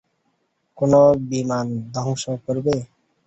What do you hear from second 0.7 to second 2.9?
কোন বিমান ধ্বংস করবে?